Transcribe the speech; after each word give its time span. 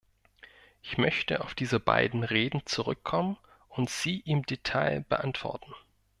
Ich 0.81 0.97
möchte 0.97 1.41
auf 1.41 1.53
diese 1.53 1.79
beiden 1.79 2.23
Reden 2.23 2.63
zurückkommen 2.65 3.37
und 3.69 3.87
sie 3.91 4.17
im 4.21 4.43
Detail 4.47 5.01
beantworten. 5.07 5.75